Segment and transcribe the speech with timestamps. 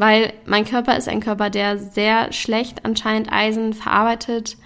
[0.00, 4.56] weil mein Körper ist ein Körper, der sehr schlecht anscheinend Eisen verarbeitet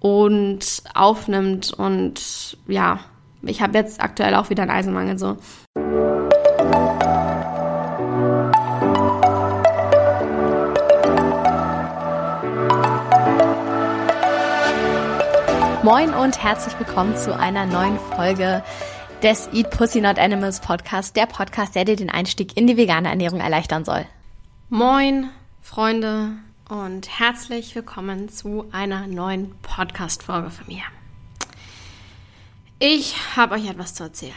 [0.00, 1.72] und aufnimmt.
[1.72, 3.00] Und ja,
[3.40, 5.38] ich habe jetzt aktuell auch wieder einen Eisenmangel so.
[15.82, 18.62] Moin und herzlich willkommen zu einer neuen Folge
[19.22, 23.08] des Eat Pussy Not Animals Podcast, der Podcast, der dir den Einstieg in die vegane
[23.08, 24.04] Ernährung erleichtern soll.
[24.76, 25.30] Moin,
[25.62, 26.32] Freunde,
[26.68, 30.82] und herzlich willkommen zu einer neuen Podcast-Folge von mir.
[32.80, 34.34] Ich habe euch etwas zu erzählen.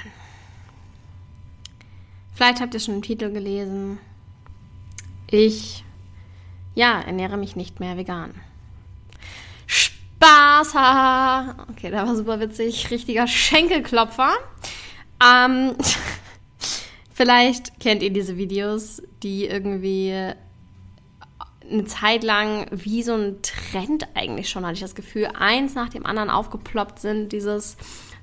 [2.35, 3.97] Vielleicht habt ihr schon den Titel gelesen.
[5.25, 5.83] Ich,
[6.75, 8.35] ja, ernähre mich nicht mehr vegan.
[9.65, 10.75] Spaß!
[11.71, 12.91] Okay, der war super witzig.
[12.91, 14.33] Richtiger Schenkelklopfer.
[15.19, 15.75] Ähm,
[17.17, 20.13] vielleicht kennt ihr diese Videos, die irgendwie
[21.69, 25.89] eine Zeit lang wie so ein Trend eigentlich schon, hatte ich das Gefühl, eins nach
[25.89, 27.33] dem anderen aufgeploppt sind.
[27.33, 27.75] Dieses,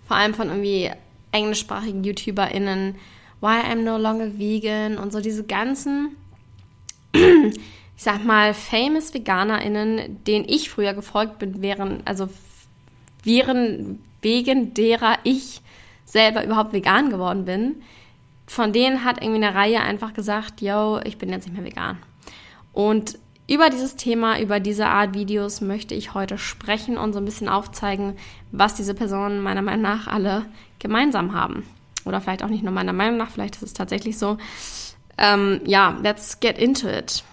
[0.07, 0.93] vor allem von irgendwie
[1.33, 2.95] englischsprachigen YouTuberInnen,
[3.41, 6.17] Why I'm no longer vegan und so diese ganzen
[7.13, 12.29] ich sag mal, famous VeganerInnen, denen ich früher gefolgt bin, wären, also
[13.25, 15.61] wären wegen derer ich
[16.05, 17.83] selber überhaupt vegan geworden bin,
[18.47, 21.99] von denen hat irgendwie eine Reihe einfach gesagt, yo, ich bin jetzt nicht mehr vegan.
[22.73, 27.25] Und über dieses Thema, über diese Art Videos möchte ich heute sprechen und so ein
[27.25, 28.17] bisschen aufzeigen,
[28.53, 30.47] was diese Personen meiner Meinung nach alle
[30.79, 31.65] gemeinsam haben.
[32.05, 34.39] Oder vielleicht auch nicht nur meiner Meinung nach, vielleicht ist es tatsächlich so.
[35.17, 37.25] Ähm, ja, let's get into it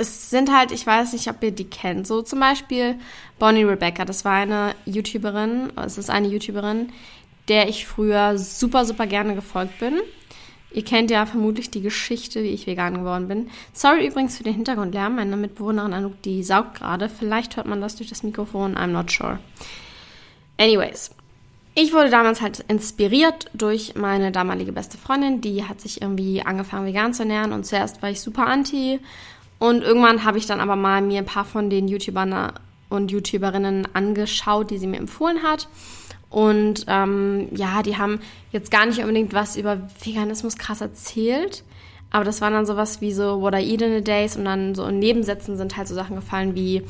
[0.00, 2.96] es sind halt, ich weiß nicht, ob ihr die kennt, so zum Beispiel
[3.38, 6.90] Bonnie Rebecca, das war eine YouTuberin, es ist eine YouTuberin,
[7.50, 10.00] der ich früher super, super gerne gefolgt bin.
[10.72, 13.50] Ihr kennt ja vermutlich die Geschichte, wie ich vegan geworden bin.
[13.72, 17.08] Sorry übrigens für den Hintergrundlärm, meine Mitbewohnerin Anouk, die saugt gerade.
[17.08, 19.40] Vielleicht hört man das durch das Mikrofon, I'm not sure.
[20.58, 21.10] Anyways,
[21.74, 26.86] ich wurde damals halt inspiriert durch meine damalige beste Freundin, die hat sich irgendwie angefangen
[26.86, 29.00] vegan zu ernähren und zuerst war ich super anti
[29.58, 32.52] und irgendwann habe ich dann aber mal mir ein paar von den YouTubern
[32.90, 35.68] und YouTuberinnen angeschaut, die sie mir empfohlen hat.
[36.30, 38.20] Und ähm, ja, die haben
[38.52, 41.64] jetzt gar nicht unbedingt was über Veganismus krass erzählt.
[42.12, 44.74] Aber das waren dann sowas wie so What I Eat in a Days und dann
[44.74, 46.82] so in Nebensätzen sind halt so Sachen gefallen wie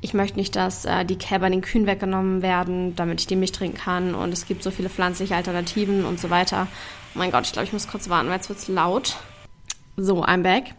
[0.00, 3.52] ich möchte nicht, dass äh, die Kälber den Kühen weggenommen werden, damit ich die Milch
[3.52, 6.68] trinken kann und es gibt so viele pflanzliche Alternativen und so weiter.
[7.14, 9.16] Oh mein Gott, ich glaube, ich muss kurz warten, weil jetzt wird's laut.
[9.96, 10.74] So, I'm back.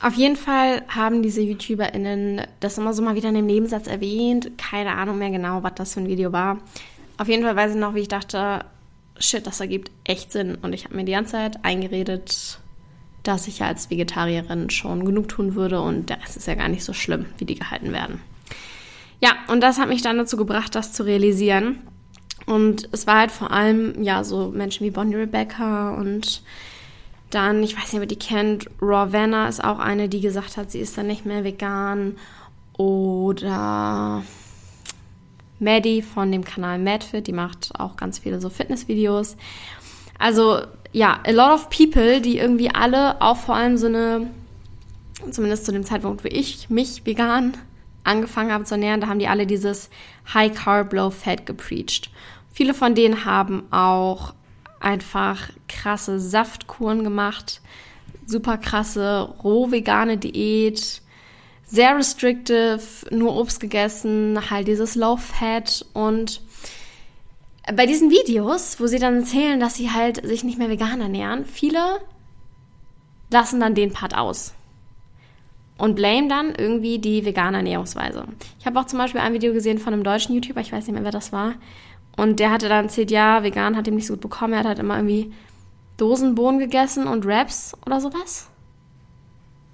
[0.00, 4.52] Auf jeden Fall haben diese YouTuberInnen das immer so mal wieder in dem Nebensatz erwähnt.
[4.56, 6.58] Keine Ahnung mehr genau, was das für ein Video war.
[7.18, 8.64] Auf jeden Fall weiß ich noch, wie ich dachte,
[9.18, 10.56] shit, das ergibt echt Sinn.
[10.62, 12.60] Und ich habe mir die ganze Zeit eingeredet,
[13.24, 16.84] dass ich als Vegetarierin schon genug tun würde und der Rest ist ja gar nicht
[16.84, 18.20] so schlimm, wie die gehalten werden.
[19.20, 21.80] Ja, und das hat mich dann dazu gebracht, das zu realisieren.
[22.46, 26.42] Und es war halt vor allem, ja, so Menschen wie Bonnie Rebecca und
[27.30, 30.70] dann, ich weiß nicht, ob ihr die kennt, Ravenna ist auch eine, die gesagt hat,
[30.70, 32.16] sie ist dann nicht mehr vegan.
[32.78, 34.22] Oder
[35.58, 39.36] Maddie von dem Kanal Madfit, die macht auch ganz viele so Fitnessvideos.
[40.18, 40.60] Also
[40.92, 44.28] ja, a lot of people, die irgendwie alle auch vor allem so eine,
[45.30, 47.56] zumindest zu dem Zeitpunkt, wo ich mich vegan
[48.04, 49.90] angefangen habe zu ernähren, da haben die alle dieses
[50.32, 52.10] High Carb, Low Fat gepreacht.
[52.52, 54.34] Viele von denen haben auch
[54.80, 57.60] einfach krasse Saftkuren gemacht,
[58.24, 61.02] super krasse roh vegane Diät,
[61.68, 62.80] sehr restrictive,
[63.10, 66.40] nur Obst gegessen, halt dieses Low Fat und
[67.72, 71.44] bei diesen Videos, wo sie dann erzählen, dass sie halt sich nicht mehr vegan ernähren,
[71.44, 72.00] viele
[73.30, 74.54] lassen dann den Part aus
[75.76, 78.24] und blame dann irgendwie die vegane Ernährungsweise.
[78.58, 80.94] Ich habe auch zum Beispiel ein Video gesehen von einem deutschen YouTuber, ich weiß nicht
[80.94, 81.54] mehr, wer das war,
[82.18, 84.52] und der hatte dann erzählt, ja, vegan hat ihm nicht so gut bekommen.
[84.52, 85.32] Er hat halt immer irgendwie
[85.98, 88.50] Dosenbohnen gegessen und Wraps oder sowas.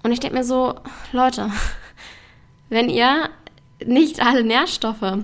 [0.03, 0.75] Und ich denke mir so,
[1.11, 1.49] Leute,
[2.69, 3.29] wenn ihr
[3.85, 5.23] nicht alle Nährstoffe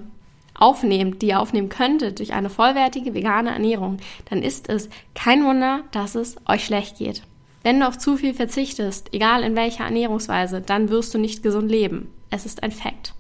[0.54, 3.98] aufnehmt, die ihr aufnehmen könntet durch eine vollwertige vegane Ernährung,
[4.30, 7.24] dann ist es kein Wunder, dass es euch schlecht geht.
[7.64, 11.70] Wenn du auf zu viel verzichtest, egal in welcher Ernährungsweise, dann wirst du nicht gesund
[11.70, 12.12] leben.
[12.30, 13.14] Es ist ein Fakt.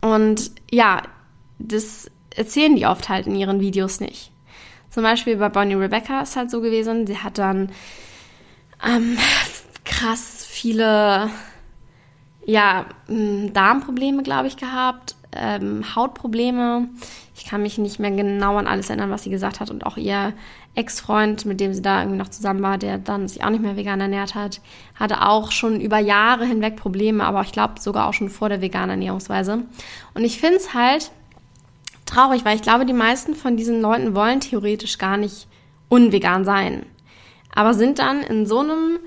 [0.00, 1.02] Und ja,
[1.58, 4.30] das erzählen die oft halt in ihren Videos nicht.
[4.88, 7.70] Zum Beispiel bei Bonnie Rebecca ist halt so gewesen, sie hat dann
[8.84, 9.18] ähm,
[9.84, 11.30] krass viele
[12.50, 15.14] ja, Darmprobleme, glaube ich, gehabt.
[15.32, 16.88] ähm, Hautprobleme.
[17.36, 19.70] Ich kann mich nicht mehr genau an alles erinnern, was sie gesagt hat.
[19.70, 20.32] Und auch ihr
[20.74, 23.76] Ex-Freund, mit dem sie da irgendwie noch zusammen war, der dann sich auch nicht mehr
[23.76, 24.60] vegan ernährt hat,
[24.94, 28.60] hatte auch schon über Jahre hinweg Probleme, aber ich glaube sogar auch schon vor der
[28.60, 29.64] veganen Ernährungsweise.
[30.14, 31.10] Und ich finde es halt
[32.06, 35.46] traurig, weil ich glaube, die meisten von diesen Leuten wollen theoretisch gar nicht
[35.88, 36.86] unvegan sein,
[37.54, 38.98] aber sind dann in so einem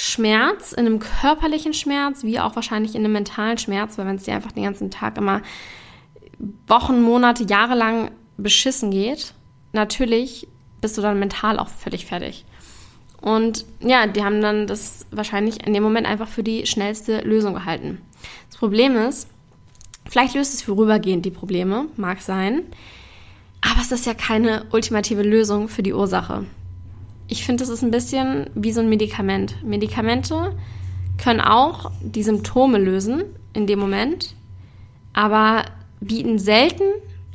[0.00, 4.24] Schmerz, in einem körperlichen Schmerz, wie auch wahrscheinlich in einem mentalen Schmerz, weil wenn es
[4.24, 5.42] dir einfach den ganzen Tag immer
[6.66, 9.34] Wochen, Monate, Jahre lang beschissen geht,
[9.72, 10.48] natürlich
[10.80, 12.46] bist du dann mental auch völlig fertig.
[13.20, 17.52] Und ja, die haben dann das wahrscheinlich in dem Moment einfach für die schnellste Lösung
[17.52, 18.00] gehalten.
[18.48, 19.28] Das Problem ist,
[20.08, 22.62] vielleicht löst es vorübergehend die Probleme, mag sein,
[23.60, 26.46] aber es ist ja keine ultimative Lösung für die Ursache.
[27.30, 29.62] Ich finde, das ist ein bisschen wie so ein Medikament.
[29.62, 30.52] Medikamente
[31.16, 33.22] können auch die Symptome lösen
[33.52, 34.34] in dem Moment,
[35.12, 35.64] aber
[36.00, 36.82] bieten selten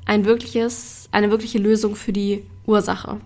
[0.05, 3.21] ein wirkliches, eine wirkliche Lösung für die Ursache.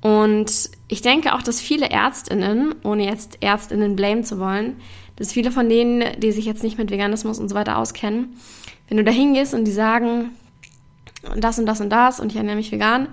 [0.00, 4.76] Und ich denke auch, dass viele Ärztinnen, ohne jetzt Ärztinnen blamen zu wollen,
[5.16, 8.36] dass viele von denen, die sich jetzt nicht mit Veganismus und so weiter auskennen,
[8.86, 10.30] wenn du da hingehst und die sagen,
[11.36, 13.08] das und das und das und ich ernähre mich vegan,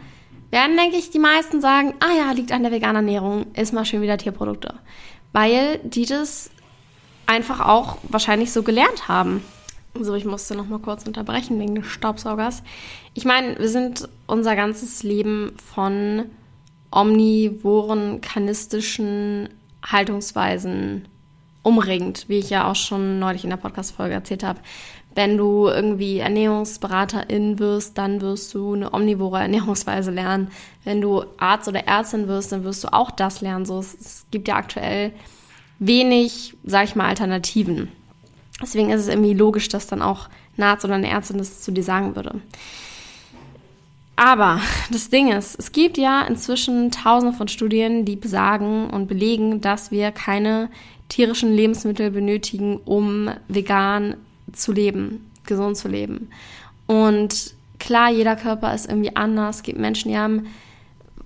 [0.54, 3.84] werden, denke ich, die meisten sagen, ah ja, liegt an der veganen Ernährung, ist mal
[3.84, 4.76] schön wieder Tierprodukte.
[5.34, 6.52] Weil die das
[7.26, 9.44] einfach auch wahrscheinlich so gelernt haben.
[10.00, 12.64] So, ich musste noch mal kurz unterbrechen wegen des Staubsaugers.
[13.14, 16.26] Ich meine, wir sind unser ganzes Leben von
[16.92, 19.50] omnivoren, kanistischen
[19.84, 21.08] Haltungsweisen
[21.63, 24.60] umringt, wie ich ja auch schon neulich in der Podcast-Folge erzählt habe.
[25.15, 30.50] Wenn du irgendwie Ernährungsberaterin wirst, dann wirst du eine omnivore Ernährungsweise lernen.
[30.83, 33.65] Wenn du Arzt oder Ärztin wirst, dann wirst du auch das lernen.
[33.65, 35.12] So, es, es gibt ja aktuell
[35.80, 37.89] wenig, sag ich mal, Alternativen.
[38.62, 41.71] Deswegen ist es irgendwie logisch, dass dann auch ein Arzt oder eine Ärztin das zu
[41.71, 42.42] dir sagen würde.
[44.15, 44.60] Aber
[44.92, 49.92] das Ding ist, es gibt ja inzwischen tausende von Studien, die besagen und belegen, dass
[49.92, 50.69] wir keine
[51.10, 54.16] tierischen Lebensmittel benötigen, um vegan
[54.52, 56.30] zu leben, gesund zu leben.
[56.88, 59.58] Und klar, jeder Körper ist irgendwie anders.
[59.58, 60.48] Es gibt Menschen, die haben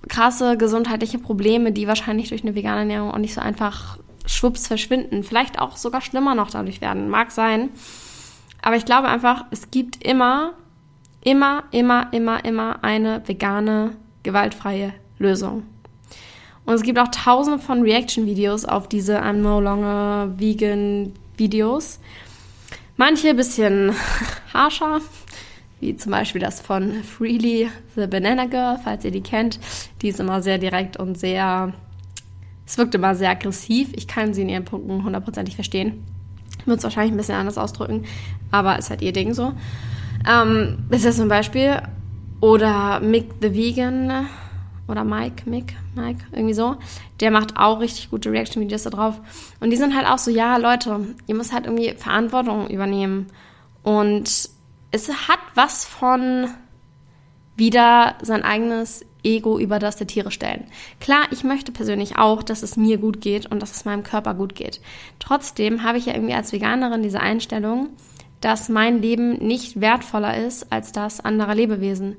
[0.08, 5.24] krasse gesundheitliche Probleme, die wahrscheinlich durch eine vegane Ernährung auch nicht so einfach schwupps verschwinden.
[5.24, 7.08] Vielleicht auch sogar schlimmer noch dadurch werden.
[7.08, 7.70] Mag sein.
[8.62, 10.52] Aber ich glaube einfach, es gibt immer
[11.22, 13.92] immer, immer, immer, immer eine vegane,
[14.22, 15.64] gewaltfreie Lösung.
[16.68, 21.98] Und es gibt auch tausende von Reaction-Videos auf diese I'm no longer vegan Videos.
[22.98, 23.94] Manche ein bisschen
[24.52, 25.00] harscher,
[25.80, 29.58] wie zum Beispiel das von Freely the Banana Girl, falls ihr die kennt.
[30.02, 31.72] Die ist immer sehr direkt und sehr,
[32.66, 33.88] es wirkt immer sehr aggressiv.
[33.96, 36.04] Ich kann sie in ihren Punkten hundertprozentig verstehen.
[36.66, 38.04] Würde es wahrscheinlich ein bisschen anders ausdrücken,
[38.50, 39.54] aber ist halt ihr Ding so.
[40.30, 41.80] Ähm, das ist zum Beispiel.
[42.42, 44.28] Oder Mick the Vegan
[44.88, 46.76] oder Mike, Mick, Mike, irgendwie so.
[47.20, 49.20] Der macht auch richtig gute Reaction-Videos da drauf.
[49.60, 53.26] Und die sind halt auch so, ja, Leute, ihr müsst halt irgendwie Verantwortung übernehmen.
[53.82, 54.48] Und
[54.90, 56.48] es hat was von
[57.56, 60.64] wieder sein eigenes Ego über das der Tiere stellen.
[61.00, 64.34] Klar, ich möchte persönlich auch, dass es mir gut geht und dass es meinem Körper
[64.34, 64.80] gut geht.
[65.18, 67.90] Trotzdem habe ich ja irgendwie als Veganerin diese Einstellung,
[68.40, 72.16] dass mein Leben nicht wertvoller ist als das anderer Lebewesen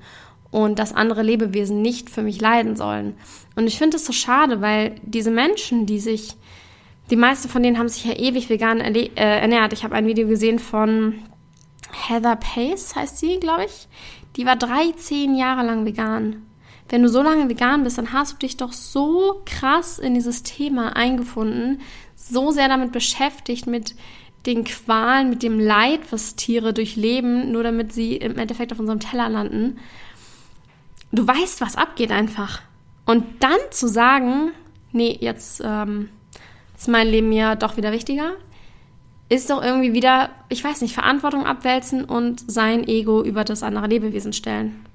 [0.51, 3.15] und dass andere Lebewesen nicht für mich leiden sollen.
[3.55, 6.35] Und ich finde es so schade, weil diese Menschen, die sich,
[7.09, 9.73] die meisten von denen haben sich ja ewig vegan äh, ernährt.
[9.73, 11.15] Ich habe ein Video gesehen von
[11.91, 13.87] Heather Pace, heißt sie, glaube ich.
[14.35, 16.43] Die war 13 Jahre lang vegan.
[16.87, 20.41] Wenn du so lange vegan bist, dann hast du dich doch so krass in dieses
[20.41, 21.81] Thema eingefunden,
[22.15, 23.95] so sehr damit beschäftigt, mit
[24.45, 28.99] den Qualen, mit dem Leid, was Tiere durchleben, nur damit sie im Endeffekt auf unserem
[28.99, 29.77] Teller landen.
[31.11, 32.61] Du weißt, was abgeht einfach.
[33.05, 34.51] Und dann zu sagen,
[34.91, 36.09] nee, jetzt ähm,
[36.77, 38.33] ist mein Leben ja doch wieder wichtiger,
[39.29, 43.87] ist doch irgendwie wieder, ich weiß nicht, Verantwortung abwälzen und sein Ego über das andere
[43.87, 44.85] Lebewesen stellen.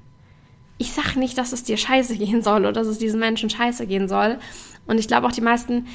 [0.77, 3.87] Ich sage nicht, dass es dir scheiße gehen soll oder dass es diesen Menschen scheiße
[3.87, 4.39] gehen soll.
[4.87, 5.87] Und ich glaube auch die meisten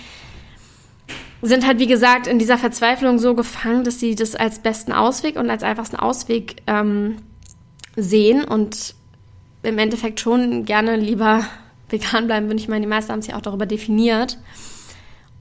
[1.42, 5.38] sind halt, wie gesagt, in dieser Verzweiflung so gefangen, dass sie das als besten Ausweg
[5.38, 7.18] und als einfachsten Ausweg ähm,
[7.96, 8.96] sehen und
[9.64, 11.46] im Endeffekt schon gerne lieber
[11.90, 12.58] vegan bleiben würden.
[12.58, 14.38] Ich meine, die meisten haben sich auch darüber definiert.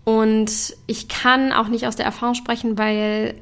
[0.04, 3.34] Und ich kann auch nicht aus der Erfahrung sprechen, weil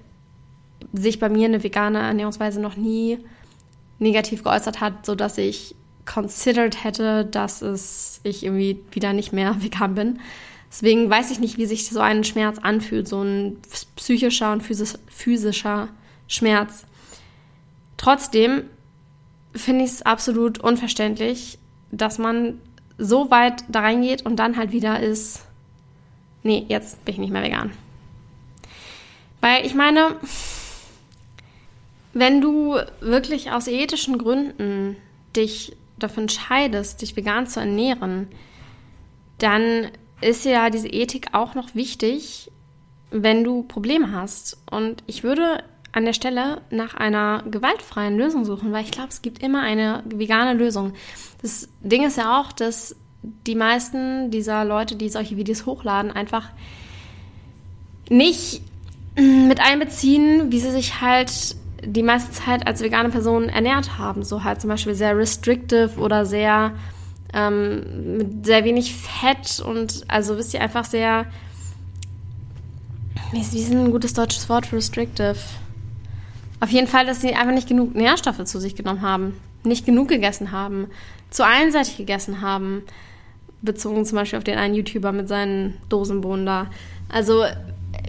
[0.92, 3.18] sich bei mir eine vegane Ernährungsweise noch nie
[3.98, 9.94] negativ geäußert hat, sodass ich considered hätte, dass es ich irgendwie wieder nicht mehr vegan
[9.94, 10.18] bin.
[10.70, 13.58] Deswegen weiß ich nicht, wie sich so ein Schmerz anfühlt, so ein
[13.94, 15.88] psychischer und physischer
[16.26, 16.84] Schmerz.
[17.96, 18.64] Trotzdem
[19.56, 21.58] finde ich es absolut unverständlich,
[21.90, 22.60] dass man
[22.98, 25.44] so weit da reingeht und dann halt wieder ist,
[26.42, 27.72] nee, jetzt bin ich nicht mehr vegan.
[29.40, 30.16] Weil ich meine,
[32.14, 34.96] wenn du wirklich aus ethischen Gründen
[35.36, 38.28] dich dafür entscheidest, dich vegan zu ernähren,
[39.38, 42.50] dann ist ja diese Ethik auch noch wichtig,
[43.10, 44.58] wenn du Probleme hast.
[44.70, 45.62] Und ich würde
[45.96, 50.02] an der Stelle nach einer gewaltfreien Lösung suchen, weil ich glaube, es gibt immer eine
[50.04, 50.92] vegane Lösung.
[51.40, 56.50] Das Ding ist ja auch, dass die meisten dieser Leute, die solche Videos hochladen, einfach
[58.10, 58.60] nicht
[59.16, 64.22] mit einbeziehen, wie sie sich halt die meiste Zeit als vegane Person ernährt haben.
[64.22, 66.72] So halt zum Beispiel sehr restrictive oder sehr
[67.32, 71.24] ähm, mit sehr wenig Fett und also wisst ihr einfach sehr.
[73.32, 75.36] Wie ist, wie ist ein gutes deutsches Wort für restrictive?
[76.60, 79.34] Auf jeden Fall, dass sie einfach nicht genug Nährstoffe zu sich genommen haben,
[79.64, 80.86] nicht genug gegessen haben,
[81.30, 82.82] zu einseitig gegessen haben,
[83.62, 86.68] bezogen zum Beispiel auf den einen YouTuber mit seinen Dosenbohnen da.
[87.08, 87.44] Also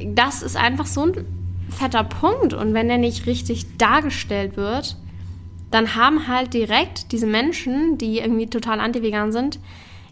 [0.06, 1.26] das ist einfach so ein
[1.70, 4.96] fetter Punkt und wenn der nicht richtig dargestellt wird,
[5.72, 9.60] dann haben halt direkt diese Menschen, die irgendwie total anti-vegan sind,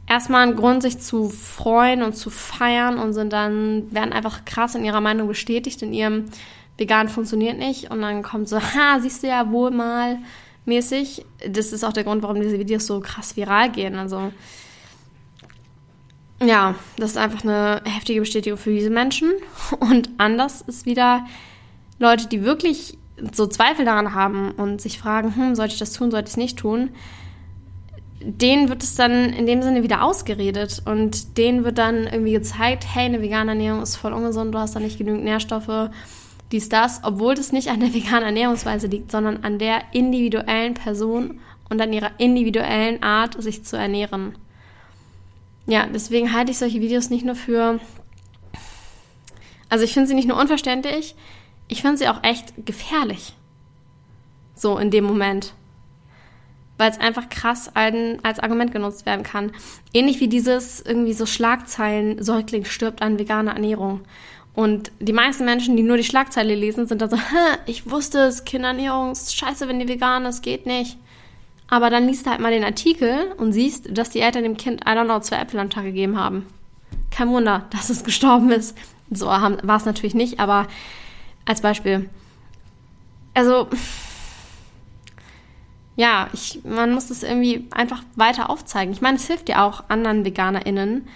[0.07, 4.75] erstmal einen Grund, sich zu freuen und zu feiern und sind dann, werden einfach krass
[4.75, 6.25] in ihrer Meinung bestätigt, in ihrem
[6.77, 10.19] vegan funktioniert nicht und dann kommt so, ha, siehst du ja wohl mal
[10.65, 11.25] mäßig.
[11.47, 13.95] Das ist auch der Grund, warum diese Videos so krass viral gehen.
[13.95, 14.31] Also
[16.43, 19.31] ja, das ist einfach eine heftige Bestätigung für diese Menschen.
[19.79, 21.25] Und anders ist wieder
[21.99, 22.97] Leute, die wirklich
[23.31, 26.37] so Zweifel daran haben und sich fragen, hm, sollte ich das tun, sollte ich es
[26.37, 26.89] nicht tun,
[28.19, 32.85] denen wird es dann in dem Sinne wieder ausgeredet und denen wird dann irgendwie gezeigt,
[32.93, 35.89] hey, eine vegane Ernährung ist voll ungesund, du hast da nicht genügend Nährstoffe,
[36.51, 41.39] dies, das, obwohl das nicht an der veganen Ernährungsweise liegt, sondern an der individuellen Person
[41.69, 44.37] und an ihrer individuellen Art, sich zu ernähren.
[45.67, 47.79] Ja, deswegen halte ich solche Videos nicht nur für,
[49.69, 51.15] also ich finde sie nicht nur unverständlich,
[51.67, 53.33] ich finde sie auch echt gefährlich.
[54.53, 55.53] So in dem Moment.
[56.77, 59.51] Weil es einfach krass als Argument genutzt werden kann.
[59.93, 64.01] Ähnlich wie dieses irgendwie so Schlagzeilen, Säugling stirbt an veganer Ernährung.
[64.55, 67.17] Und die meisten Menschen, die nur die Schlagzeile lesen, sind dann so,
[67.65, 70.97] ich wusste es, Kinderernährung ist scheiße, wenn die vegan ist, geht nicht.
[71.67, 74.81] Aber dann liest du halt mal den Artikel und siehst, dass die Eltern dem Kind,
[74.81, 76.45] I don't know, zwei Äpfel am Tag gegeben haben.
[77.11, 78.77] Kein Wunder, dass es gestorben ist.
[79.11, 80.67] So war es natürlich nicht, aber
[81.45, 82.09] als Beispiel.
[83.33, 83.67] Also,
[85.95, 88.93] ja, ich, man muss es irgendwie einfach weiter aufzeigen.
[88.93, 91.07] Ich meine, es hilft ja auch anderen VeganerInnen,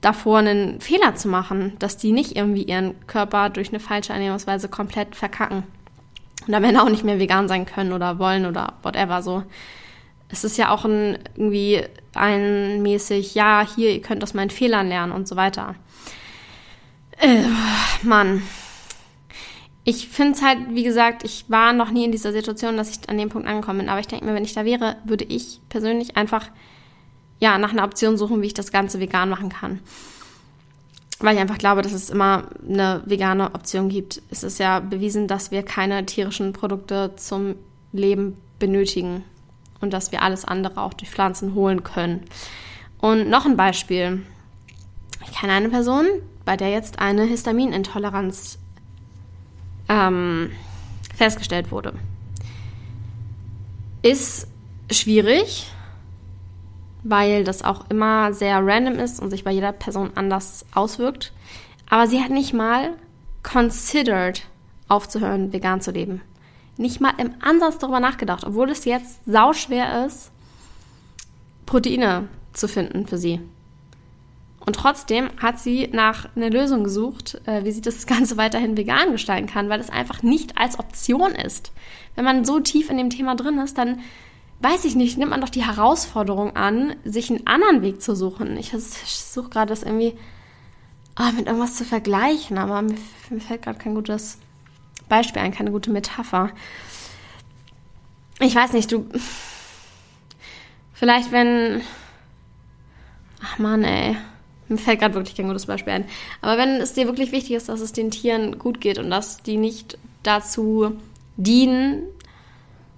[0.00, 4.68] davor einen Fehler zu machen, dass die nicht irgendwie ihren Körper durch eine falsche Ernährungsweise
[4.68, 5.64] komplett verkacken.
[6.46, 9.42] Und dann auch nicht mehr vegan sein können oder wollen oder whatever so.
[10.30, 11.82] Es ist ja auch ein, irgendwie
[12.14, 15.74] ein mäßig, ja, hier, ihr könnt aus meinen Fehlern lernen und so weiter.
[17.18, 17.44] Äh,
[18.02, 18.42] Mann,
[19.84, 23.08] ich finde es halt, wie gesagt, ich war noch nie in dieser Situation, dass ich
[23.08, 23.88] an dem Punkt angekommen bin.
[23.88, 26.50] Aber ich denke mir, wenn ich da wäre, würde ich persönlich einfach
[27.40, 29.80] ja nach einer Option suchen, wie ich das Ganze vegan machen kann.
[31.20, 34.22] Weil ich einfach glaube, dass es immer eine vegane Option gibt.
[34.30, 37.56] Es ist ja bewiesen, dass wir keine tierischen Produkte zum
[37.92, 39.24] Leben benötigen
[39.80, 42.24] und dass wir alles andere auch durch Pflanzen holen können.
[43.00, 44.22] Und noch ein Beispiel.
[45.24, 46.06] Ich kenne eine Person,
[46.44, 48.58] bei der jetzt eine Histaminintoleranz
[49.88, 50.50] ähm,
[51.16, 51.94] festgestellt wurde.
[54.02, 54.46] Ist
[54.90, 55.70] schwierig,
[57.02, 61.32] weil das auch immer sehr random ist und sich bei jeder Person anders auswirkt.
[61.88, 62.90] Aber sie hat nicht mal
[63.42, 64.42] considered,
[64.88, 66.20] aufzuhören, vegan zu leben.
[66.76, 70.30] Nicht mal im Ansatz darüber nachgedacht, obwohl es jetzt sauschwer ist,
[71.66, 73.40] Proteine zu finden für sie.
[74.68, 79.12] Und trotzdem hat sie nach einer Lösung gesucht, äh, wie sie das Ganze weiterhin vegan
[79.12, 81.72] gestalten kann, weil es einfach nicht als Option ist.
[82.14, 84.00] Wenn man so tief in dem Thema drin ist, dann
[84.60, 88.56] weiß ich nicht, nimmt man doch die Herausforderung an, sich einen anderen Weg zu suchen.
[88.56, 90.14] Ich suche gerade das irgendwie
[91.18, 92.96] oh, mit irgendwas zu vergleichen, aber mir,
[93.30, 94.38] mir fällt gerade kein gutes
[95.08, 96.50] Beispiel ein, keine gute Metapher.
[98.40, 99.06] Ich weiß nicht, du.
[100.92, 101.82] Vielleicht, wenn.
[103.42, 104.16] Ach Mann, ey.
[104.68, 106.04] Mir fällt gerade wirklich kein gutes Beispiel ein.
[106.42, 109.42] Aber wenn es dir wirklich wichtig ist, dass es den Tieren gut geht und dass
[109.42, 110.98] die nicht dazu
[111.36, 112.02] dienen,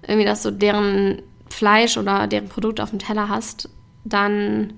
[0.05, 3.69] irgendwie, dass du deren Fleisch oder deren Produkt auf dem Teller hast,
[4.03, 4.73] dann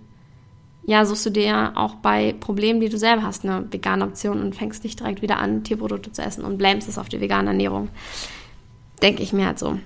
[0.85, 4.55] ja, suchst du dir auch bei Problemen, die du selber hast, eine vegane Option und
[4.55, 7.89] fängst nicht direkt wieder an, Tierprodukte zu essen und blamest es auf die vegane Ernährung.
[9.01, 9.79] Denke ich mir halt so.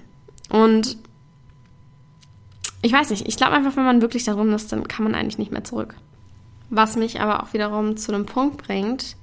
[0.50, 0.98] Und
[2.82, 5.14] ich weiß nicht, ich glaube einfach, wenn man wirklich da drin ist, dann kann man
[5.14, 5.96] eigentlich nicht mehr zurück.
[6.70, 9.16] Was mich aber auch wiederum zu einem Punkt bringt,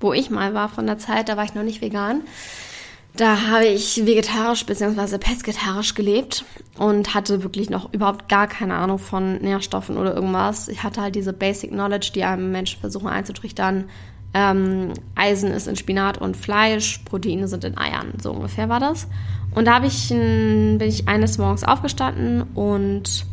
[0.00, 2.22] wo ich mal war von der Zeit, da war ich noch nicht vegan.
[3.16, 5.16] Da habe ich vegetarisch bzw.
[5.16, 6.44] pesketarisch gelebt
[6.78, 10.68] und hatte wirklich noch überhaupt gar keine Ahnung von Nährstoffen oder irgendwas.
[10.68, 13.88] Ich hatte halt diese Basic Knowledge, die einem Menschen versuchen einzutrichtern.
[14.34, 18.12] Ähm, Eisen ist in Spinat und Fleisch, Proteine sind in Eiern.
[18.22, 19.08] So ungefähr war das.
[19.54, 23.24] Und da ich, bin ich eines Morgens aufgestanden und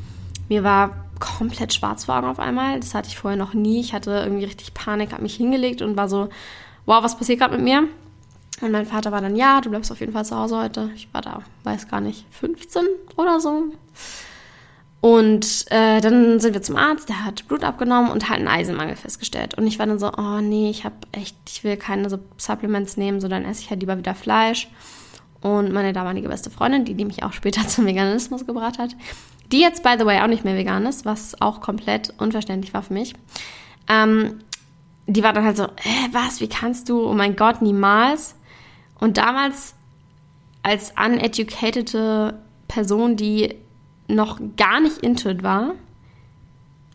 [0.48, 2.80] mir war komplett schwarz vor Augen auf einmal.
[2.80, 3.82] Das hatte ich vorher noch nie.
[3.82, 6.30] Ich hatte irgendwie richtig Panik, habe mich hingelegt und war so,
[6.86, 7.90] wow, was passiert gerade mit mir?
[8.64, 10.90] Und mein Vater war dann, ja, du bleibst auf jeden Fall zu Hause heute.
[10.96, 12.84] Ich war da, weiß gar nicht, 15
[13.18, 13.66] oder so.
[15.02, 18.96] Und äh, dann sind wir zum Arzt, der hat Blut abgenommen und hat einen Eisenmangel
[18.96, 19.58] festgestellt.
[19.58, 22.96] Und ich war dann so, oh nee, ich habe echt, ich will keine so Supplements
[22.96, 24.70] nehmen, so dann esse ich halt lieber wieder Fleisch.
[25.42, 28.96] Und meine damalige beste Freundin, die, die mich auch später zum Veganismus gebracht hat,
[29.52, 32.84] die jetzt, by the way, auch nicht mehr vegan ist, was auch komplett unverständlich war
[32.84, 33.14] für mich,
[33.90, 34.40] ähm,
[35.06, 38.36] die war dann halt so, äh, was, wie kannst du, oh mein Gott, niemals.
[39.04, 39.76] Und damals
[40.62, 41.94] als uneducated
[42.70, 43.54] Person, die
[44.08, 45.74] noch gar nicht into it war,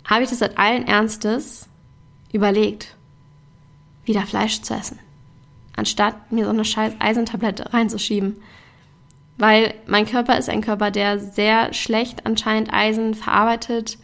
[0.07, 1.69] habe ich das seit allen Ernstes
[2.33, 2.97] überlegt,
[4.07, 4.99] wieder Fleisch zu essen,
[5.77, 8.37] anstatt mir so eine scheiß Eisentablette reinzuschieben.
[9.37, 13.99] Weil mein Körper ist ein Körper, der sehr schlecht anscheinend Eisen verarbeitet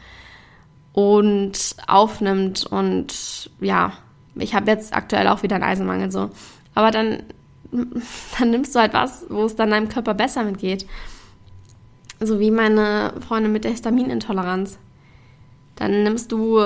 [0.92, 2.66] und aufnimmt.
[2.66, 3.94] Und ja,
[4.34, 6.28] ich habe jetzt aktuell auch wieder einen Eisenmangel so.
[6.75, 7.23] Aber dann,
[8.38, 10.87] dann nimmst du halt was, wo es dann deinem Körper besser mitgeht.
[12.21, 14.78] So wie meine Freundin mit der Histaminintoleranz.
[15.76, 16.61] Dann nimmst du,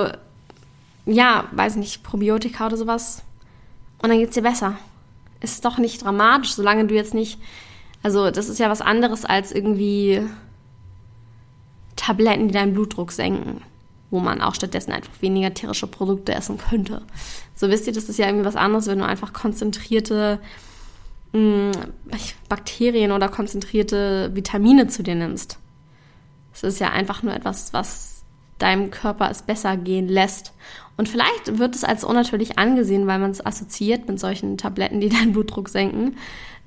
[1.05, 3.23] ja, weiß nicht, Probiotika oder sowas
[4.01, 4.77] und dann geht es dir besser.
[5.41, 7.39] Ist doch nicht dramatisch, solange du jetzt nicht
[8.03, 10.21] also das ist ja was anderes als irgendwie
[11.95, 13.61] Tabletten, die deinen Blutdruck senken,
[14.09, 17.01] wo man auch stattdessen einfach weniger tierische Produkte essen könnte.
[17.55, 20.39] So wisst ihr, das ist ja irgendwie was anderes, wenn du einfach konzentrierte
[21.31, 25.59] Bakterien oder konzentrierte Vitamine zu dir nimmst.
[26.53, 28.23] Es ist ja einfach nur etwas, was
[28.57, 30.53] deinem Körper es besser gehen lässt.
[30.97, 35.09] Und vielleicht wird es als unnatürlich angesehen, weil man es assoziiert mit solchen Tabletten, die
[35.09, 36.17] deinen Blutdruck senken.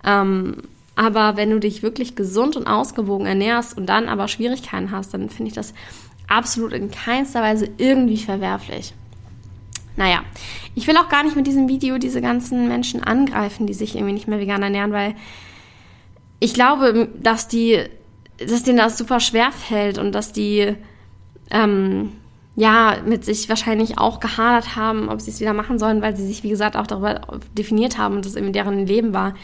[0.04, 0.56] Ähm,
[0.94, 5.30] aber wenn du dich wirklich gesund und ausgewogen ernährst und dann aber Schwierigkeiten hast, dann
[5.30, 5.74] finde ich das
[6.28, 8.94] absolut in keinster Weise irgendwie verwerflich.
[9.96, 10.22] Naja,
[10.74, 14.14] ich will auch gar nicht mit diesem Video diese ganzen Menschen angreifen, die sich irgendwie
[14.14, 15.14] nicht mehr vegan ernähren, weil
[16.40, 17.84] ich glaube, dass die,
[18.38, 20.74] dass denen das super schwer fällt und dass die,
[21.50, 22.12] ähm,
[22.56, 26.26] ja, mit sich wahrscheinlich auch gehadert haben, ob sie es wieder machen sollen, weil sie
[26.26, 27.20] sich, wie gesagt, auch darüber
[27.56, 29.34] definiert haben und das irgendwie deren Leben war.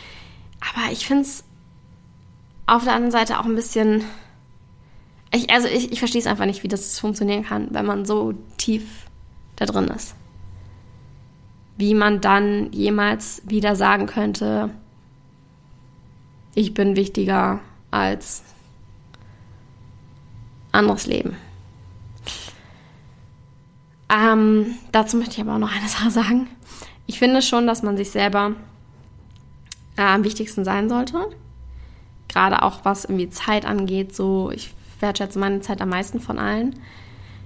[0.60, 1.44] Aber ich finde es
[2.66, 4.02] auf der anderen Seite auch ein bisschen.
[5.32, 8.34] Ich, also ich, ich verstehe es einfach nicht, wie das funktionieren kann, wenn man so
[8.56, 8.84] tief
[9.56, 10.14] da drin ist.
[11.78, 14.70] Wie man dann jemals wieder sagen könnte,
[16.54, 17.60] ich bin wichtiger
[17.90, 18.42] als
[20.72, 21.36] anderes Leben.
[24.10, 26.48] Ähm, dazu möchte ich aber auch noch eine Sache sagen.
[27.06, 28.52] Ich finde schon, dass man sich selber
[29.96, 31.28] äh, am wichtigsten sein sollte.
[32.28, 36.74] Gerade auch was irgendwie Zeit angeht, so ich wertschätze meine Zeit am meisten von allen.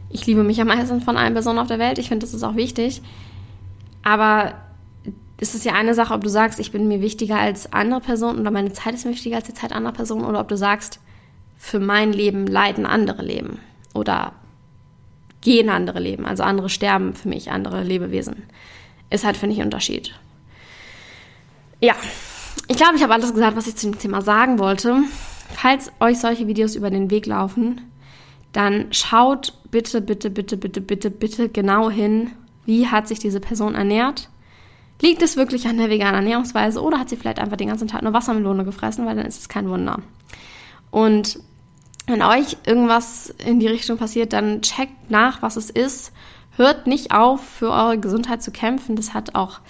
[0.09, 1.99] Ich liebe mich am meisten von allen Personen auf der Welt.
[1.99, 3.03] Ich finde, das ist auch wichtig.
[4.03, 4.55] Aber
[5.39, 8.41] es ist ja eine Sache, ob du sagst, ich bin mir wichtiger als andere Personen
[8.41, 11.01] oder meine Zeit ist mir wichtiger als die Zeit anderer Personen oder ob du sagst,
[11.57, 13.59] für mein Leben leiden andere Leben
[13.95, 14.33] oder
[15.41, 18.45] gehen andere Leben, also andere sterben für mich, andere Lebewesen.
[19.11, 20.15] Ist halt, finde ich, ein Unterschied.
[21.81, 21.95] Ja,
[22.69, 25.03] ich glaube, ich habe alles gesagt, was ich zu dem Thema sagen wollte.
[25.55, 27.81] Falls euch solche Videos über den Weg laufen,
[28.53, 32.31] dann schaut bitte, bitte, bitte, bitte, bitte, bitte genau hin,
[32.65, 34.29] wie hat sich diese Person ernährt.
[35.01, 38.03] Liegt es wirklich an der veganen Ernährungsweise oder hat sie vielleicht einfach den ganzen Tag
[38.03, 40.01] nur Wassermelone gefressen, weil dann ist es kein Wunder.
[40.91, 41.41] Und
[42.07, 46.13] wenn euch irgendwas in die Richtung passiert, dann checkt nach, was es ist.
[46.57, 48.95] Hört nicht auf, für eure Gesundheit zu kämpfen.
[48.97, 49.61] Das hat auch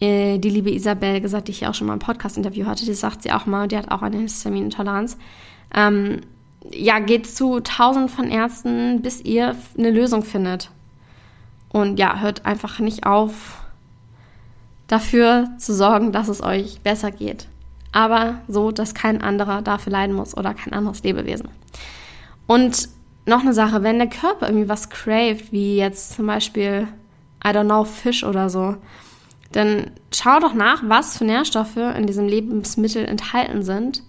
[0.00, 2.94] äh, die liebe Isabel gesagt, die ich ja auch schon mal im Podcast-Interview hatte, die
[2.94, 5.16] sagt sie auch mal, die hat auch eine Histaminintoleranz.
[5.74, 6.20] Ähm,
[6.70, 10.70] ja, geht zu tausend von Ärzten, bis ihr eine Lösung findet.
[11.74, 13.56] Und ja, hört einfach nicht auf,
[14.86, 17.48] dafür zu sorgen, dass es euch besser geht.
[17.90, 21.48] Aber so, dass kein anderer dafür leiden muss oder kein anderes Lebewesen.
[22.46, 22.88] Und
[23.26, 26.86] noch eine Sache, wenn der Körper irgendwie was craved, wie jetzt zum Beispiel,
[27.44, 28.76] I don't know, Fisch oder so,
[29.50, 34.04] dann schau doch nach, was für Nährstoffe in diesem Lebensmittel enthalten sind.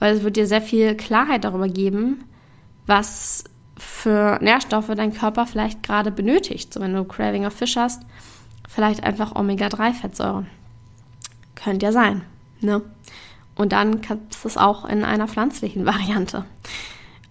[0.00, 2.24] weil es wird dir sehr viel Klarheit darüber geben,
[2.84, 3.44] was
[3.76, 6.72] für Nährstoffe dein Körper vielleicht gerade benötigt.
[6.72, 8.02] So wenn du Craving of Fish hast,
[8.68, 10.46] vielleicht einfach Omega-3-Fettsäuren.
[11.54, 12.22] Könnte ja sein.
[12.60, 12.82] Ne?
[13.54, 16.44] Und dann kannst du es auch in einer pflanzlichen Variante.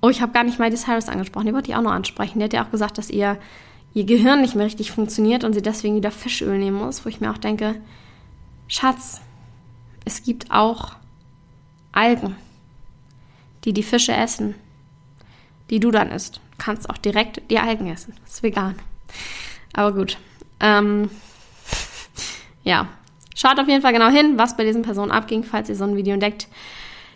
[0.02, 1.48] Oh, ich habe gar nicht Miley Cyrus angesprochen.
[1.48, 2.40] Die wollte ich auch noch ansprechen.
[2.40, 3.38] Die hat ja auch gesagt, dass ihr,
[3.94, 7.06] ihr Gehirn nicht mehr richtig funktioniert und sie deswegen wieder Fischöl nehmen muss.
[7.06, 7.76] Wo ich mir auch denke,
[8.68, 9.22] Schatz,
[10.04, 10.96] es gibt auch
[11.92, 12.36] Algen,
[13.64, 14.56] die die Fische essen,
[15.70, 16.38] die du dann isst.
[16.38, 18.14] Du kannst auch direkt die Algen essen.
[18.24, 18.76] Das ist vegan.
[19.74, 20.18] Aber gut.
[20.60, 21.10] Ähm,
[22.64, 22.88] ja,
[23.38, 25.98] Schaut auf jeden Fall genau hin, was bei diesen Personen abging, falls ihr so ein
[25.98, 26.48] Video entdeckt.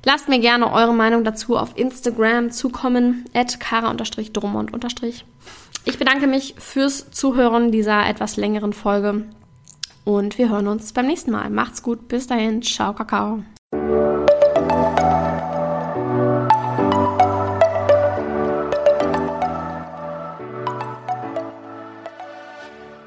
[0.04, 4.72] Lasst mir gerne eure Meinung dazu auf Instagram zukommen, at kara-drummond.
[5.86, 9.26] Ich bedanke mich fürs Zuhören dieser etwas längeren Folge
[10.04, 11.50] und wir hören uns beim nächsten Mal.
[11.50, 13.44] Macht's gut, bis dahin, ciao, Kakao.